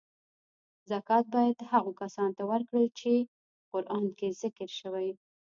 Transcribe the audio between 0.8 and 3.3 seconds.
زکات باید هغو کسانو ته ورکړل چی